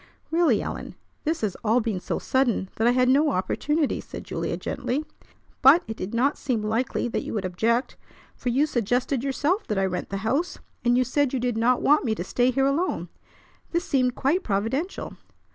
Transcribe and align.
"Really, 0.31 0.63
Ellen, 0.63 0.95
this 1.25 1.41
has 1.41 1.55
all 1.63 1.79
been 1.79 1.99
so 1.99 2.17
sudden 2.17 2.69
that 2.77 2.87
I 2.87 2.91
had 2.91 3.07
no 3.07 3.29
opportunity," 3.29 4.01
said 4.01 4.23
Julia 4.23 4.57
gently. 4.57 5.05
"But 5.61 5.83
it 5.85 5.95
did 5.95 6.11
not 6.11 6.39
seem 6.39 6.63
likely 6.63 7.07
that 7.09 7.21
you 7.21 7.35
would 7.35 7.45
object, 7.45 7.97
for 8.35 8.49
you 8.49 8.65
suggested 8.65 9.23
yourself 9.23 9.67
that 9.67 9.77
I 9.77 9.85
rent 9.85 10.09
the 10.09 10.17
house, 10.25 10.57
and 10.83 10.97
you 10.97 11.03
said 11.03 11.33
you 11.33 11.39
did 11.39 11.55
not 11.55 11.83
want 11.83 12.03
me 12.03 12.15
to 12.15 12.23
stay 12.23 12.49
here 12.49 12.65
alone. 12.65 13.09
This 13.73 13.85
seemed 13.85 14.15
quite 14.15 14.41
providential." 14.41 15.17